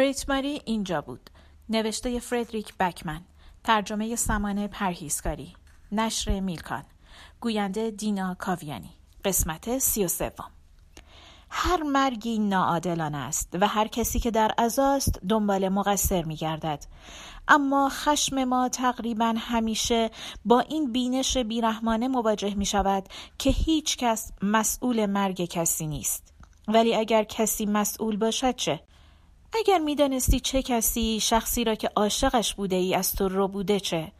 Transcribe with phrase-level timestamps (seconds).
[0.00, 1.30] بریت ماری اینجا بود.
[1.68, 3.20] نوشته فردریک بکمن.
[3.64, 5.52] ترجمه سمانه پرهیزکاری.
[5.92, 6.84] نشر میلکان.
[7.40, 8.90] گوینده دینا کاویانی.
[9.24, 10.50] قسمت سی و سوم.
[11.50, 16.84] هر مرگی ناعادلانه است و هر کسی که در ازاست دنبال مقصر می گردد.
[17.48, 20.10] اما خشم ما تقریبا همیشه
[20.44, 26.34] با این بینش بیرحمانه مواجه می شود که هیچ کس مسئول مرگ کسی نیست.
[26.68, 28.80] ولی اگر کسی مسئول باشد چه؟
[29.52, 34.12] اگر می‌دانستی چه کسی شخصی را که عاشقش بوده ای از تو رو بوده چه؟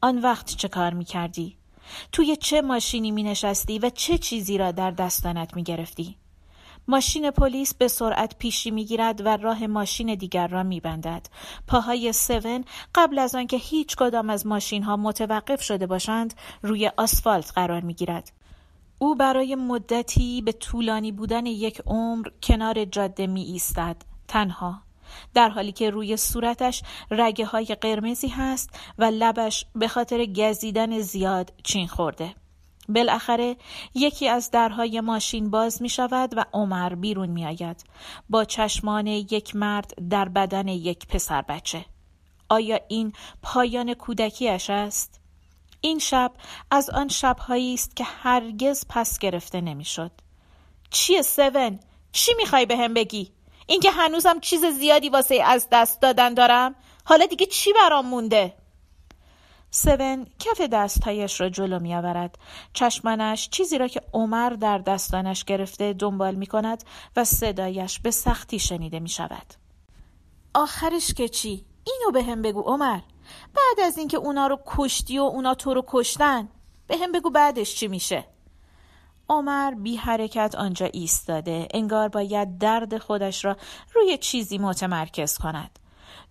[0.00, 1.56] آن وقت چه کار می کردی؟
[2.12, 6.16] توی چه ماشینی می نشستی و چه چیزی را در دستانت می گرفتی؟
[6.88, 11.26] ماشین پلیس به سرعت پیشی می‌گیرد و راه ماشین دیگر را میبندد.
[11.66, 17.52] پاهای سون قبل از آنکه هیچ کدام از ماشین ها متوقف شده باشند روی آسفالت
[17.54, 18.32] قرار می‌گیرد.
[18.98, 23.96] او برای مدتی به طولانی بودن یک عمر کنار جاده می ایستد
[24.28, 24.82] تنها
[25.34, 31.52] در حالی که روی صورتش رگه های قرمزی هست و لبش به خاطر گزیدن زیاد
[31.64, 32.34] چین خورده.
[32.88, 33.56] بالاخره
[33.94, 37.84] یکی از درهای ماشین باز می شود و عمر بیرون می آید
[38.28, 41.84] با چشمان یک مرد در بدن یک پسر بچه.
[42.48, 45.20] آیا این پایان کودکیش است؟
[45.80, 46.32] این شب
[46.70, 50.12] از آن شبهایی است که هرگز پس گرفته نمی‌شد.
[50.90, 51.80] چیه سون؟
[52.12, 53.32] چی می‌خوای به هم بگی؟
[53.70, 56.74] اینکه هنوزم چیز زیادی واسه از دست دادن دارم؟
[57.04, 58.54] حالا دیگه چی برام مونده؟
[59.70, 62.38] سون کف دستهایش را جلو می آورد.
[62.72, 66.84] چشمانش چیزی را که عمر در دستانش گرفته دنبال می کند
[67.16, 69.54] و صدایش به سختی شنیده می شود.
[70.54, 73.00] آخرش که چی؟ اینو به هم بگو عمر.
[73.54, 76.48] بعد از اینکه اونا رو کشتی و اونا تو رو کشتن
[76.86, 78.24] به هم بگو بعدش چی میشه؟
[79.28, 83.56] عمر بی حرکت آنجا ایستاده انگار باید درد خودش را
[83.94, 85.78] روی چیزی متمرکز کند.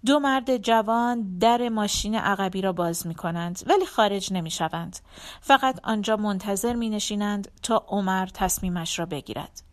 [0.05, 4.99] دو مرد جوان در ماشین عقبی را باز می کنند ولی خارج نمی شوند.
[5.41, 9.63] فقط آنجا منتظر می نشینند تا عمر تصمیمش را بگیرد.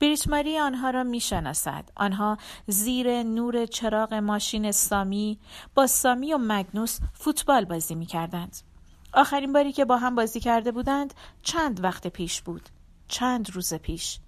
[0.00, 1.84] بریتماری آنها را می شناسد.
[1.96, 5.38] آنها زیر نور چراغ ماشین سامی
[5.74, 8.71] با سامی و مگنوس فوتبال بازی می کردند.
[9.12, 12.68] آخرین باری که با هم بازی کرده بودند چند وقت پیش بود.
[13.08, 14.18] چند روز پیش.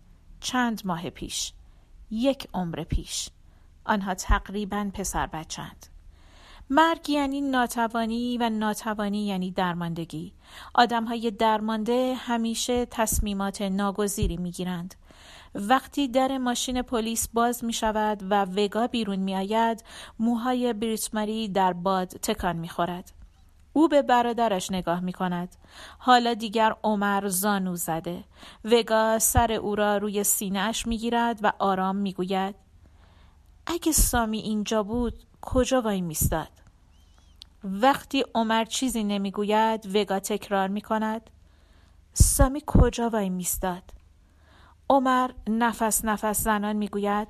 [0.40, 1.52] چند ماه پیش.
[2.10, 3.28] یک عمر پیش.
[3.84, 5.86] آنها تقریبا پسر بچند.
[6.70, 10.32] مرگ یعنی ناتوانی و ناتوانی یعنی درماندگی.
[10.74, 14.94] آدم های درمانده همیشه تصمیمات ناگزیری می گیرند.
[15.54, 19.84] وقتی در ماشین پلیس باز می شود و وگا بیرون می آید
[20.18, 23.23] موهای بریتماری در باد تکان می خورد.
[23.76, 25.56] او به برادرش نگاه می کند.
[25.98, 28.24] حالا دیگر عمر زانو زده.
[28.64, 32.54] وگا سر او را روی سینهش می گیرد و آرام می گوید
[33.66, 36.48] اگه سامی اینجا بود کجا وای میستاد
[37.64, 41.30] وقتی عمر چیزی نمی‌گوید وگا تکرار می کند
[42.12, 43.82] سامی کجا وای میستاد
[44.90, 47.28] عمر نفس نفس زنان می‌گوید.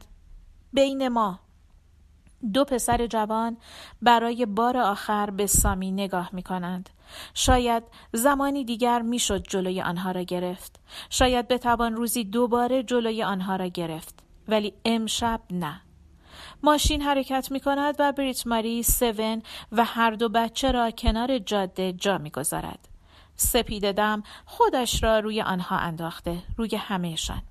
[0.72, 1.44] بین ما.
[2.53, 3.56] دو پسر جوان
[4.03, 6.91] برای بار آخر به سامی نگاه می کنند.
[7.34, 7.82] شاید
[8.12, 10.81] زمانی دیگر می‌شد جلوی آنها را گرفت.
[11.10, 14.25] شاید بتوان روزی دوباره جلوی آنها را گرفت.
[14.49, 15.81] ولی امشب نه.
[16.62, 21.93] ماشین حرکت می کند و بریت ماری سون و هر دو بچه را کنار جاده
[21.93, 22.88] جا می گذارد.
[23.37, 27.43] سپید دم خودش را روی آنها انداخته روی همهشان.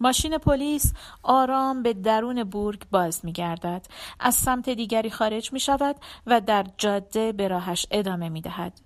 [0.00, 3.86] ماشین پلیس آرام به درون بورگ باز می گردد.
[4.20, 5.96] از سمت دیگری خارج می شود
[6.26, 8.80] و در جاده به راهش ادامه می دهد.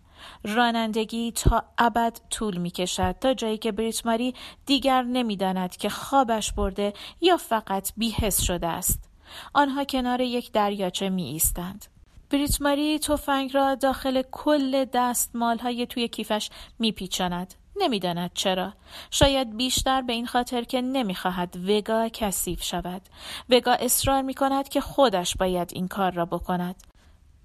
[0.45, 4.35] رانندگی تا ابد طول می کشد تا جایی که بریتماری
[4.67, 9.11] دیگر نمی‌داند که خوابش برده یا فقط بیحس شده است.
[9.53, 11.85] آنها کنار یک دریاچه می ایستند.
[12.31, 17.55] بریتماری توفنگ را داخل کل دستمال های توی کیفش می پیچاند.
[17.77, 18.73] نمی‌داند چرا.
[19.11, 23.03] شاید بیشتر به این خاطر که نمی‌خواهد وگا کثیف شود.
[23.51, 26.77] وگا اصرار می کند که خودش باید این کار را بکند.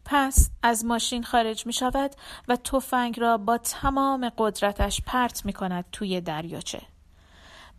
[0.06, 2.12] پس از ماشین خارج می شود
[2.48, 6.82] و تفنگ را با تمام قدرتش پرت می کند توی دریاچه.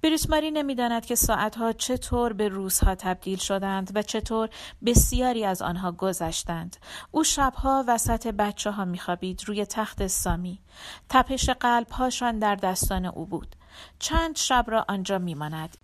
[0.03, 4.49] بریسماری نمی‌داند که ساعتها چطور به روزها تبدیل شدند و چطور
[4.87, 6.77] بسیاری از آنها گذشتند.
[7.11, 10.59] او شبها وسط بچه ها میخوابید روی تخت سامی.
[11.09, 13.57] تپش قلبهاشان در دستان او بود.
[13.99, 15.77] چند شب را آنجا میماند.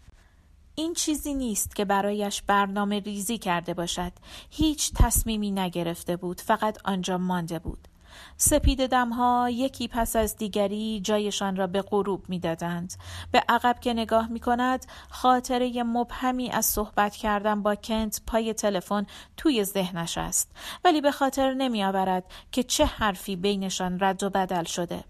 [0.74, 4.12] این چیزی نیست که برایش برنامه ریزی کرده باشد.
[4.50, 6.40] هیچ تصمیمی نگرفته بود.
[6.40, 7.88] فقط آنجا مانده بود.
[8.36, 12.94] سپید دمها یکی پس از دیگری جایشان را به غروب می‌دادند
[13.32, 19.06] به عقب که نگاه می کند خاطره مبهمی از صحبت کردن با کنت پای تلفن
[19.36, 20.50] توی ذهنش است
[20.84, 25.04] ولی به خاطر نمی آورد که چه حرفی بینشان رد و بدل شده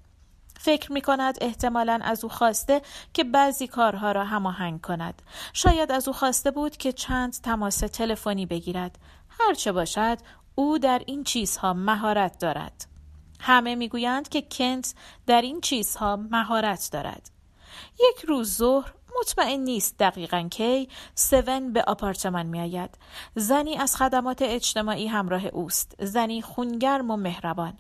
[0.59, 2.83] فکر می کند احتمالا از او خواسته
[3.15, 5.23] که بعضی کارها را هماهنگ کند.
[5.53, 8.99] شاید از او خواسته بود که چند تماس تلفنی بگیرد.
[9.29, 10.19] هرچه باشد
[10.55, 12.87] او در این چیزها مهارت دارد.
[13.41, 14.95] همه می‌گویند که کنت
[15.27, 17.31] در این چیزها مهارت دارد.
[18.11, 22.99] یک روز ظهر مطمئن نیست دقیقا کی سون به آپارتمان می آید.
[23.35, 25.97] زنی از خدمات اجتماعی همراه اوست.
[25.99, 27.79] زنی خونگرم و مهربان.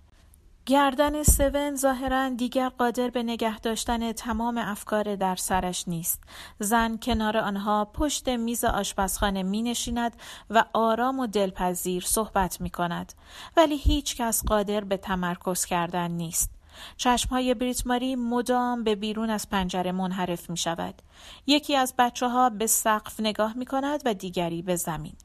[0.66, 6.22] گردن سون ظاهرا دیگر قادر به نگه داشتن تمام افکار در سرش نیست.
[6.58, 10.16] زن کنار آنها پشت میز آشپزخانه می نشیند
[10.50, 13.12] و آرام و دلپذیر صحبت می کند.
[13.56, 16.50] ولی هیچ کس قادر به تمرکز کردن نیست.
[16.96, 21.02] چشمهای بریتماری مدام به بیرون از پنجره منحرف می شود.
[21.46, 25.16] یکی از بچه ها به سقف نگاه می کند و دیگری به زمین.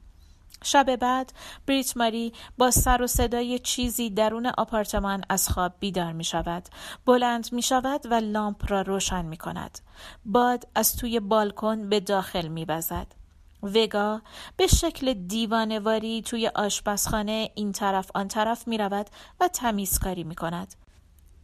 [0.64, 1.32] شب بعد
[1.66, 6.68] بریت ماری با سر و صدای چیزی درون آپارتمان از خواب بیدار می شود.
[7.06, 9.78] بلند می شود و لامپ را روشن می کند.
[10.24, 13.06] باد از توی بالکن به داخل می وزد.
[13.62, 14.22] وگا
[14.56, 19.06] به شکل دیوانواری توی آشپزخانه این طرف آن طرف می رود
[19.40, 20.74] و تمیزکاری می کند.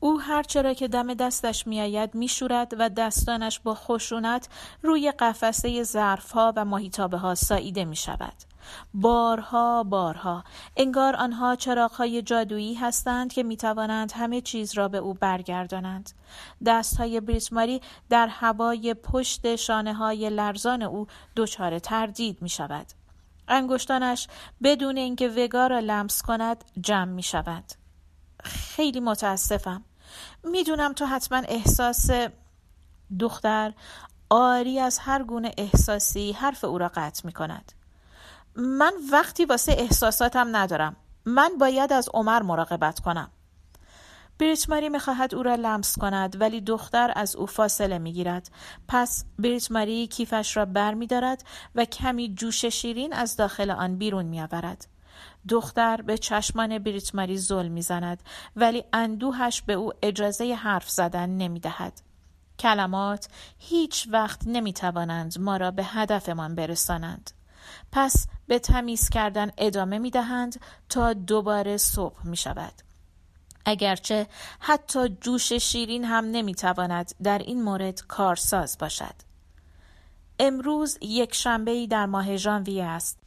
[0.01, 4.49] او هرچرا که دم دستش میآید میشورد و دستانش با خشونت
[4.83, 8.35] روی قفسه ظرفها و ماهیتابه ها ساییده می شود.
[8.95, 10.45] بارها بارها.
[10.77, 16.11] انگار آنها چراغهای جادویی هستند که می توانند همه چیز را به او برگردانند.
[16.67, 17.81] دستهای بریسماری
[18.11, 21.07] در هوای پشت شانه های لرزان او
[21.37, 22.87] دچار تردید می شود
[23.49, 24.29] انگشتانش
[24.63, 27.65] بدون اینکه وگا را لمس کند جمع می شود
[28.45, 29.85] خیلی متاسفم.
[30.45, 32.11] می‌دونم تو حتما احساس
[33.21, 33.73] دختر
[34.31, 37.73] آری از هر گونه احساسی حرف او را قطع می کند
[38.59, 43.31] من وقتی واسه احساساتم ندارم من باید از عمر مراقبت کنم
[44.39, 48.51] بریت ماری می‌خواهد او را لمس کند ولی دختر از او فاصله می‌گیرد
[48.89, 51.45] پس بریت ماری کیفش را بر می دارد
[51.75, 54.87] و کمی جوش شیرین از داخل آن بیرون میآورد
[55.49, 58.23] دختر به چشمان بریت ماری ظلم می‌زند
[58.57, 62.01] ولی اندوهش به او اجازه حرف زدن نمی دهد.
[62.59, 63.29] کلمات
[63.59, 67.38] هیچ وقت نمی توانند ما را به هدفمان برسانند.
[67.93, 72.73] پس به تمیز کردن ادامه می دهند تا دوباره صبح می شود.
[73.67, 74.27] اگرچه
[74.61, 79.15] حتی جوش شیرین هم نمی تواند در این مورد کارساز باشد.
[80.39, 83.19] امروز یک شنبه در ماه ژانویه است.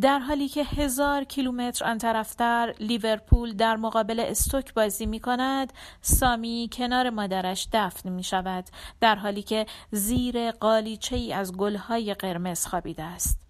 [0.00, 6.68] در حالی که هزار کیلومتر آن طرفتر لیورپول در مقابل استوک بازی می کند سامی
[6.72, 8.64] کنار مادرش دفن می شود
[9.00, 13.47] در حالی که زیر قالیچه ای از گلهای قرمز خوابیده است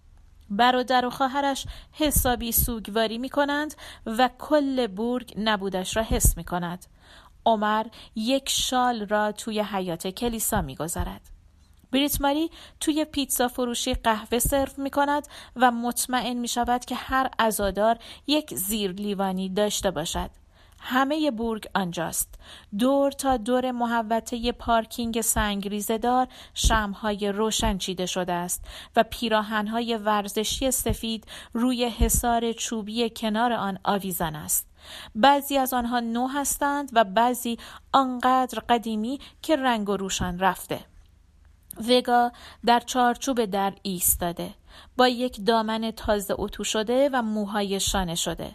[0.49, 3.75] برادر و خواهرش حسابی سوگواری می کنند
[4.05, 6.85] و کل بورگ نبودش را حس می کند.
[7.45, 7.85] عمر
[8.15, 11.21] یک شال را توی حیات کلیسا می گذارد.
[11.91, 12.17] بریت
[12.79, 17.97] توی پیتزا فروشی قهوه سرو می کند و مطمئن می شود که هر ازادار
[18.27, 20.29] یک زیر لیوانی داشته باشد.
[20.81, 22.35] همه بورگ آنجاست.
[22.79, 30.71] دور تا دور محوطه پارکینگ سنگریزه دار شمهای روشن چیده شده است و پیراهنهای ورزشی
[30.71, 34.67] سفید روی حصار چوبی کنار آن آویزان است.
[35.15, 37.57] بعضی از آنها نو هستند و بعضی
[37.93, 40.79] آنقدر قدیمی که رنگ و روشن رفته.
[41.89, 42.31] وگا
[42.65, 44.53] در چارچوب در ایستاده
[44.97, 48.51] با یک دامن تازه اتو شده و موهای شانه شده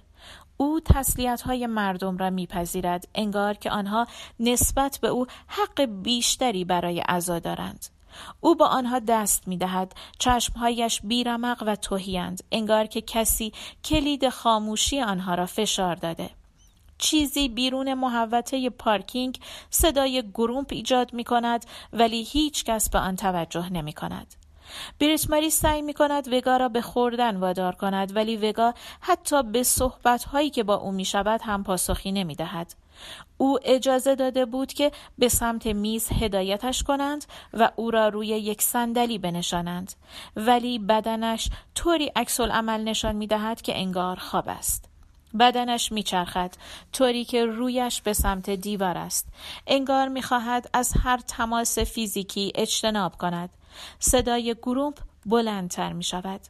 [0.65, 4.07] او تسلیت های مردم را میپذیرد انگار که آنها
[4.41, 7.87] نسبت به او حق بیشتری برای عزا دارند
[8.41, 13.53] او با آنها دست می دهد چشمهایش بیرمق و توهیند انگار که کسی
[13.85, 16.31] کلید خاموشی آنها را فشار داده
[16.99, 19.41] چیزی بیرون محوطه پارکینگ
[19.71, 24.44] صدای گرومپ ایجاد می کند ولی هیچ کس به آن توجه نمی کند.
[25.01, 30.25] بریسماری سعی می کند وگا را به خوردن وادار کند ولی وگا حتی به صحبت
[30.25, 32.75] هایی که با او می شود هم پاسخی نمی دهد.
[33.39, 38.63] او اجازه داده بود که به سمت میز هدایتش کنند و او را روی یک
[38.63, 39.93] صندلی بنشانند
[40.37, 44.95] ولی بدنش طوری عکس عمل نشان می دهد که انگار خواب است.
[45.39, 46.51] بدنش میچرخد
[46.93, 49.29] طوری که رویش به سمت دیوار است
[49.67, 53.51] انگار می‌خواهد از هر تماس فیزیکی اجتناب کند
[53.99, 56.41] صدای گرومپ بلندتر می شود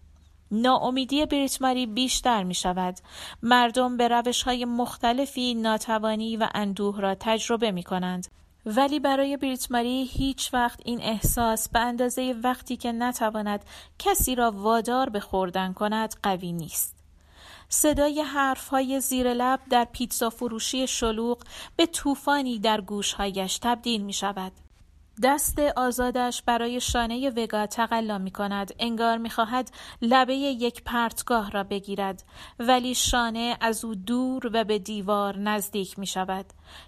[0.50, 2.96] ناامیدی بریتماری بیشتر می شود.
[3.42, 8.26] مردم به روش های مختلفی ناتوانی و اندوه را تجربه می کنند.
[8.66, 13.64] ولی برای بریتماری هیچ وقت این احساس به اندازه وقتی که نتواند
[13.98, 16.94] کسی را وادار به خوردن کند قوی نیست.
[17.68, 21.42] صدای حرفهای زیر لب در پیتزا فروشی شلوغ
[21.76, 24.52] به طوفانی در گوشهایش تبدیل می شود.
[25.22, 29.70] دست آزادش برای شانه وگا تقلا می کند انگار می خواهد
[30.02, 32.24] لبه یک پرتگاه را بگیرد.
[32.58, 36.46] ولی شانه از او دور و به دیوار نزدیک می شود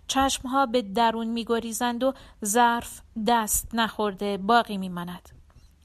[0.08, 2.12] چشمها به درون می گریزند و
[2.44, 5.35] ظرف دست نخورده باقی می ماند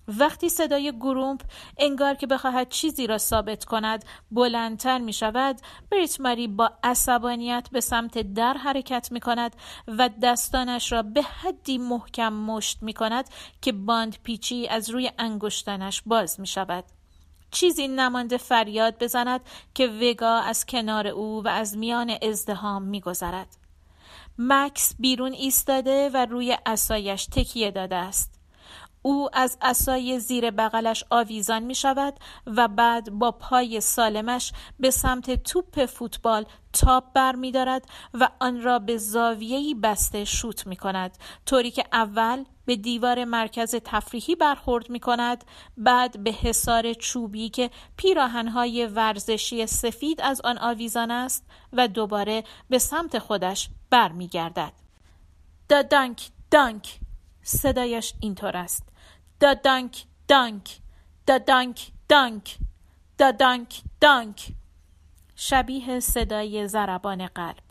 [0.08, 1.42] وقتی صدای گرومپ
[1.78, 5.60] انگار که بخواهد چیزی را ثابت کند بلندتر می شود
[5.92, 9.56] بریت ماری با عصبانیت به سمت در حرکت می کند
[9.88, 13.30] و دستانش را به حدی محکم مشت می کند
[13.62, 16.84] که باند پیچی از روی انگشتانش باز می شود.
[17.52, 19.42] چیزی نمانده فریاد بزند
[19.74, 23.58] که وگا از کنار او و از میان ازدهام میگذرد.
[24.38, 28.41] مکس بیرون ایستاده و روی اسایش تکیه داده است.
[29.02, 32.14] او از اسای زیر بغلش آویزان می شود
[32.48, 38.62] و بعد با پای سالمش به سمت توپ فوتبال تاپ بر می دارد و آن
[38.62, 44.90] را به زاویهی بسته شوت می کند طوری که اول به دیوار مرکز تفریحی برخورد
[44.90, 45.44] می کند
[45.78, 52.80] بعد به حصار چوبی که پیراهنهای ورزشی سفید از آن آویزان است و دوباره به
[52.80, 54.74] سمت خودش برمیگردد.
[55.70, 57.00] دا دانک دانک
[57.44, 58.91] صدایش اینطور است
[59.42, 60.80] دا دانک دانک
[61.28, 62.58] دا دانک دانک
[63.18, 64.48] دا دانک دانک
[65.36, 67.64] شبیه صدای ضربان قلب.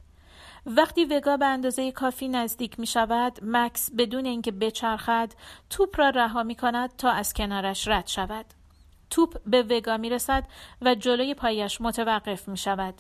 [0.67, 5.33] وقتی وگا به اندازه کافی نزدیک می شود مکس بدون اینکه بچرخد
[5.71, 8.47] توپ را رها می کند تا از کنارش رد شود.
[9.11, 10.45] توپ به وگا می رسد
[10.83, 12.95] و جلوی پایش متوقف می شود.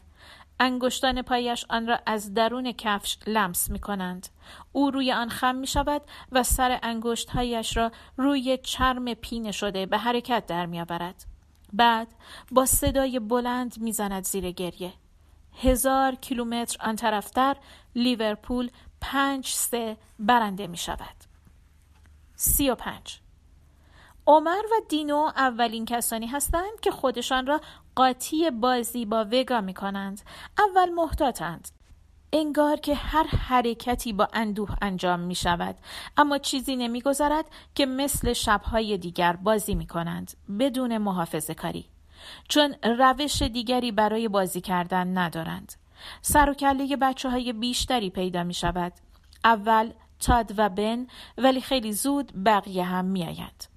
[0.60, 4.28] انگشتان پایش آن را از درون کفش لمس می کنند.
[4.72, 6.02] او روی آن خم می شود
[6.32, 11.24] و سر انگشتهایش را روی چرم پینه شده به حرکت در می آورد.
[11.72, 12.08] بعد
[12.50, 14.92] با صدای بلند می‌زند زیر گریه.
[15.62, 17.56] هزار کیلومتر آن طرفتر
[17.94, 21.16] لیورپول پنج سه برنده می شود.
[22.36, 23.20] سی و پنج
[24.26, 27.60] عمر و دینو اولین کسانی هستند که خودشان را
[27.94, 30.20] قاطی بازی با وگا می کنند.
[30.58, 31.68] اول محتاطند.
[32.32, 35.76] انگار که هر حرکتی با اندوه انجام می شود
[36.16, 37.44] اما چیزی نمی گذارد
[37.74, 41.86] که مثل شبهای دیگر بازی می کنند بدون محافظه کاری
[42.48, 45.72] چون روش دیگری برای بازی کردن ندارند
[46.22, 48.92] سر و کله بچه های بیشتری پیدا می شود
[49.44, 51.06] اول تاد و بن
[51.38, 53.69] ولی خیلی زود بقیه هم می آید.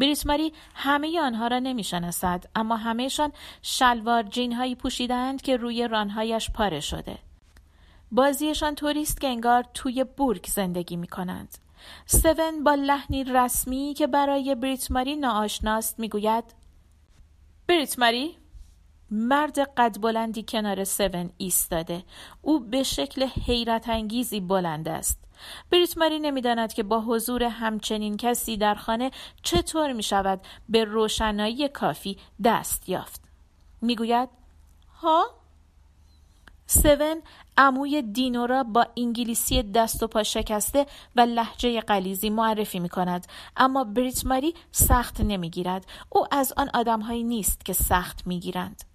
[0.00, 6.80] بریتماری همه آنها را نمی‌شناسد اما همهشان شلوار جین هایی پوشیدند که روی رانهایش پاره
[6.80, 7.18] شده
[8.12, 11.58] بازیشان توریست که انگار توی بورگ زندگی می کنند.
[12.06, 16.44] سون با لحنی رسمی که برای بریتماری ناآشناست می‌گوید
[17.66, 18.36] بریتماری
[19.10, 22.04] مرد قد بلندی کنار سون ایستاده.
[22.42, 25.24] او به شکل حیرت انگیزی بلند است.
[25.70, 29.10] بریت ماری نمی‌داند که با حضور همچنین کسی در خانه
[29.42, 33.22] چطور می شود به روشنایی کافی دست یافت.
[33.82, 34.28] می‌گوید
[35.02, 35.26] ها؟
[36.66, 37.22] سون
[37.56, 40.86] عموی دینو را با انگلیسی دست و پا شکسته
[41.16, 43.26] و لحجه قلیزی معرفی می کند
[43.56, 45.86] اما بریت ماری سخت نمی‌گیرد.
[46.10, 48.89] او از آن آدمهایی نیست که سخت می‌گیرند.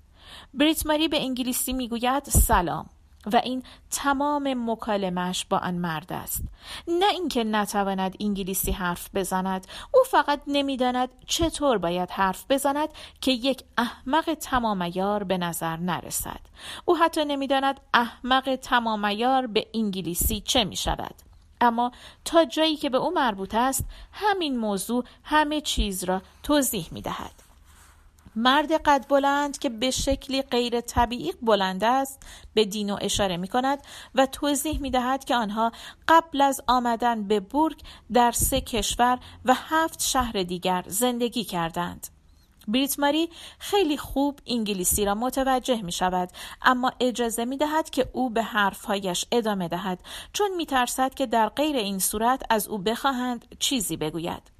[0.54, 2.90] بریت ماری به انگلیسی می‌گوید سلام
[3.34, 6.44] و این تمام مکالمش با آن مرد است.
[6.88, 12.90] نه اینکه نتواند انگلیسی حرف بزند او فقط نمی‌داند چطور باید حرف بزند
[13.22, 16.40] که یک احمق تمامیار به نظر نرسد.
[16.86, 21.16] او حتی نمی‌داند احمق تمامیار به انگلیسی چه می شود
[21.62, 21.92] اما
[22.26, 27.45] تا جایی که به او مربوط است همین موضوع همه چیز را توضیح می دهد.
[28.36, 32.24] مرد قد بلند که به شکلی غیر طبیعی بلند است
[32.54, 33.80] به دینو اشاره می کند
[34.16, 35.72] و توضیح می دهد که آنها
[36.08, 37.82] قبل از آمدن به بورگ
[38.14, 42.08] در سه کشور و هفت شهر دیگر زندگی کردند.
[42.68, 46.30] بریت ماری خیلی خوب انگلیسی را متوجه می شود
[46.62, 50.00] اما اجازه می دهد که او به حرفهایش ادامه دهد
[50.34, 54.55] چون می ترسد که در غیر این صورت از او بخواهند چیزی بگوید.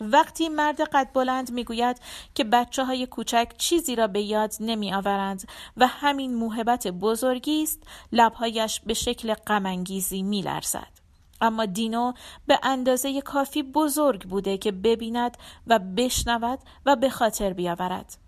[0.00, 2.00] وقتی مرد قد بلند می‌گوید
[2.34, 7.82] که بچه های کوچک چیزی را به یاد نمی آورند و همین موهبت بزرگی است
[8.12, 10.98] لبهایش به شکل غمانگیزی می لرزد.
[11.40, 12.12] اما دینو
[12.46, 15.36] به اندازه کافی بزرگ بوده که ببیند
[15.66, 18.18] و بشنود و به خاطر بیاورد.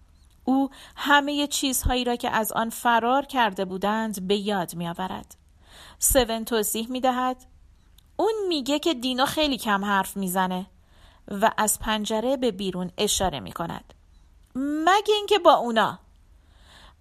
[0.44, 5.36] او همه چیزهایی را که از آن فرار کرده بودند به یاد می آورد.
[5.98, 7.36] سون توضیح می دهد
[8.16, 10.66] اون میگه که دینو خیلی کم حرف می‌زنه
[11.28, 13.94] و از پنجره به بیرون اشاره می کند.
[14.54, 15.98] مگه اینکه با اونا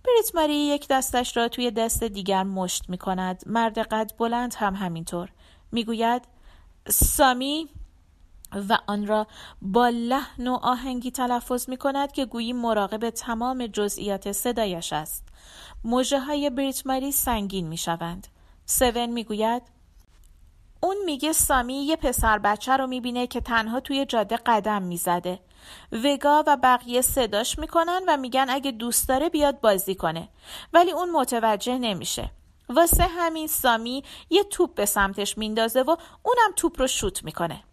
[0.03, 3.43] بریت ماری یک دستش را توی دست دیگر مشت می کند.
[3.45, 5.29] مرد قد بلند هم همینطور.
[5.71, 6.21] می‌گوید
[6.89, 7.69] سامی
[8.69, 9.27] و آن را
[9.61, 15.25] با لحن و آهنگی تلفظ می کند که گویی مراقب تمام جزئیات صدایش است.
[15.83, 18.27] موجه های بریت ماری سنگین می شوند.
[18.65, 19.61] سون می گوید
[20.81, 25.39] اون میگه سامی یه پسر بچه رو می‌بینه که تنها توی جاده قدم می‌زده.
[25.91, 30.29] وگا و بقیه صداش می‌کنن و میگن اگه دوست داره بیاد بازی کنه.
[30.73, 32.31] ولی اون متوجه نمیشه.
[32.69, 37.63] واسه همین سامی یه توپ به سمتش میندازه و اونم توپ رو شوت می‌کنه.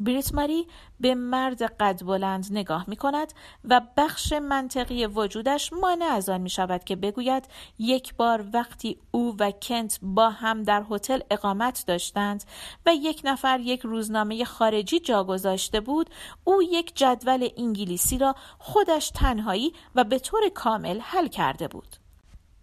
[0.00, 0.66] بریت ماری
[1.00, 3.32] به مرد قد بلند نگاه می کند
[3.64, 9.36] و بخش منطقی وجودش مانع از آن می شود که بگوید یک بار وقتی او
[9.38, 12.44] و کنت با هم در هتل اقامت داشتند
[12.86, 16.10] و یک نفر یک روزنامه خارجی جا گذاشته بود
[16.44, 21.96] او یک جدول انگلیسی را خودش تنهایی و به طور کامل حل کرده بود.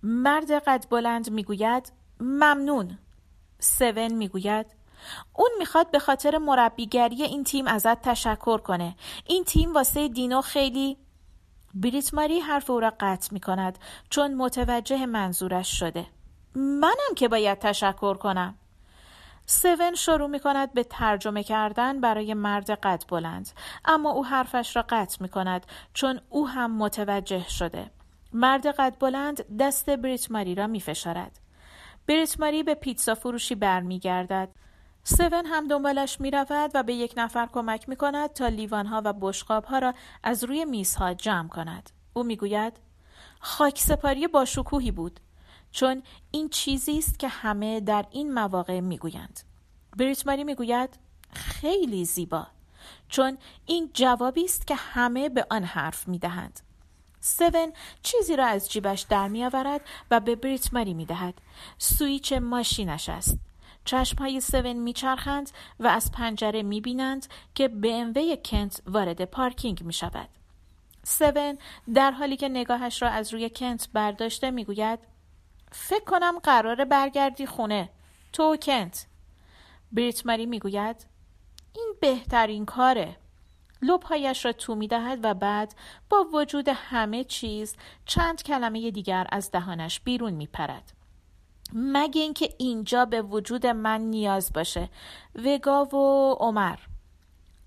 [0.03, 2.97] مرد قد بلند می گوید ممنون.
[3.59, 4.65] سون می گوید
[5.33, 8.95] اون می‌خواد به خاطر مربیگری این تیم ازت تشکر کنه.
[9.25, 10.97] این تیم واسه دینو خیلی
[11.73, 16.05] بریت ماری حرف او را قطع می کند چون متوجه منظورش شده.
[16.55, 18.55] منم که باید تشکر کنم.
[19.45, 23.49] سون شروع می کند به ترجمه کردن برای مرد قد بلند
[23.85, 27.91] اما او حرفش را قطع می کند چون او هم متوجه شده.
[28.33, 31.39] مرد قد بلند دست بریت ماری را می فشارد
[32.39, 34.49] ماری به پیتزا فروشی برمیگردد.
[35.07, 39.13] سون هم دنبالش می رود و به یک نفر کمک می کند تا لیوانها و
[39.13, 39.93] بشقابها را
[40.23, 41.89] از روی میزها جمع کند.
[42.13, 42.73] او می گوید
[43.39, 45.19] خاک سپاری با شکوهی بود
[45.71, 49.39] چون این چیزی است که همه در این مواقع می گویند.
[49.97, 50.99] بریت ماری می گوید
[51.31, 52.47] خیلی زیبا
[53.09, 56.59] چون این جوابی است که همه به آن حرف می دهند.
[57.19, 61.41] سون چیزی را از جیبش در می آورد و به بریت ماری می دهد.
[61.77, 63.44] سویچ ماشینش است.
[63.85, 70.29] چشم های سون میچرخند و از پنجره می‌بینند که BMW کنت وارد پارکینگ می شود.
[71.03, 71.57] سون
[71.93, 74.99] در حالی که نگاهش را از روی کنت برداشته می‌گوید
[75.71, 77.89] فکر کنم قرار برگردی خونه
[78.33, 79.05] تو کنت
[79.91, 81.05] بریت ماری می‌گوید
[81.75, 83.17] این بهترین کاره
[83.81, 85.75] لبهایش را تو می دهد و بعد
[86.09, 90.91] با وجود همه چیز چند کلمه دیگر از دهانش بیرون می پرد.
[91.73, 94.89] مگه اینکه اینجا به وجود من نیاز باشه.
[95.35, 96.77] وگا و عمر.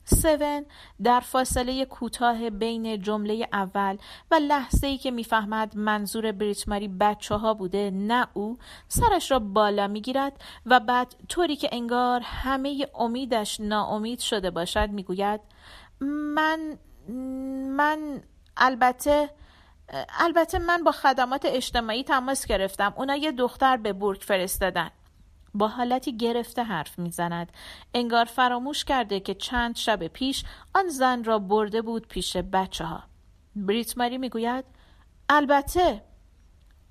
[0.04, 0.66] سون
[1.02, 3.96] در فاصله کوتاه بین جمله اول
[4.30, 8.58] و لحظه ای که می‌فهمد منظور بریتماری بچه ها بوده نه او
[8.88, 10.32] سرش را بالا می‌گیرد
[10.66, 15.40] و بعد طوری که انگار همه امیدش ناامید شده باشد می‌گوید
[16.34, 16.78] من
[17.76, 18.22] من
[18.56, 19.30] البته
[20.18, 22.94] البته من با خدمات اجتماعی تماس گرفتم.
[22.96, 24.90] اونا یه دختر به بورگ فرستادن.
[25.55, 27.53] با حالتی گرفته حرف می‌زند.
[27.94, 33.03] انگار فراموش کرده که چند شب پیش آن زن را برده بود پیش بچه ها
[33.57, 34.64] بریت ماری می‌گوید
[35.29, 36.03] البته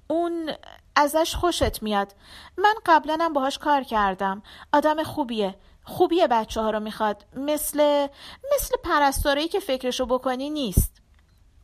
[0.07, 0.51] اون
[0.95, 2.15] ازش خوشت میاد.
[2.57, 4.43] من قبلا هم باهاش کار کردم.
[4.73, 5.55] آدم خوبیه.
[5.83, 7.25] خوبیه بچه ها رو می‌خواد.
[7.35, 8.07] مثل
[8.55, 11.01] مثل پرستارایی که فکرشو بکنی نیست.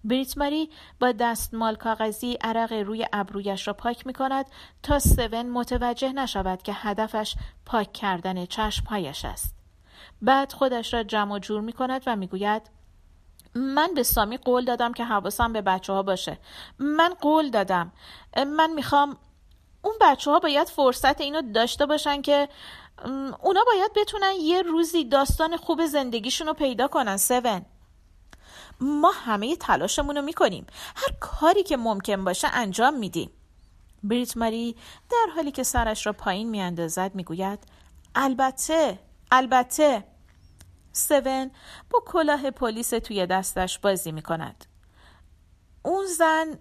[0.04, 4.46] بریت ماری با دستمال کاغذی عرق روی ابرویش را پاک می کند
[4.84, 7.36] تا سون متوجه نشود که هدفش
[7.66, 9.56] پاک کردن چشمهایش است.
[10.22, 12.62] بعد خودش را جمع و جور می کند و می گوید
[13.56, 16.38] من به سامی قول دادم که حواسم به بچه ها باشه.
[16.80, 17.92] من قول دادم.
[18.38, 19.18] من می‌خوام
[19.82, 22.50] اون بچه ها باید فرصت اینو داشته باشن که
[23.42, 27.66] اونا باید بتونن یه روزی داستان خوب زندگیشون رو پیدا کنن سون.
[28.80, 30.66] ما همه تلاشمون رو می‌کنیم.
[30.96, 33.32] هر کاری که ممکن باشه انجام میدیم.
[34.04, 34.76] بریت ماری
[35.10, 37.60] در حالی که سرش را پایین میاندازد می‌گوید
[38.16, 39.00] البته
[39.32, 40.04] البته.
[40.92, 41.52] سون
[41.90, 44.66] با کلاه پلیس توی دستش بازی می‌کند.
[45.84, 46.60] اون زن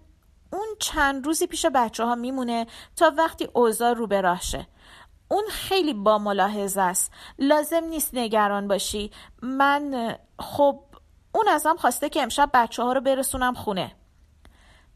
[0.52, 4.66] اون چند روزی پیش بچه ها میمونه تا وقتی اوضاع رو به راه شه
[5.28, 7.12] اون خیلی با ملاحظه است.
[7.38, 9.10] لازم نیست نگران باشی.
[9.42, 10.84] من خب
[11.32, 13.92] اون ازم خواسته که امشب بچه ها رو برسونم خونه.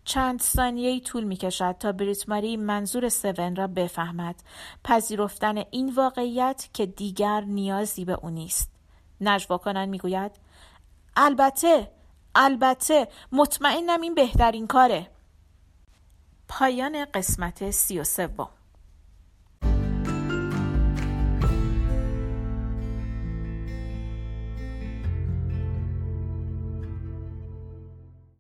[0.05, 4.43] چند ثانیه ای طول می کشد تا بریت ماری منظور سون را بفهمد.
[4.85, 8.71] پذیرفتن این واقعیت که دیگر نیازی به او نیست.
[9.21, 10.33] نجوا کنن می گوید
[11.17, 11.91] البته
[12.35, 15.11] البته مطمئنم این بهترین کاره.
[16.49, 18.49] پایان قسمت سی و سوم.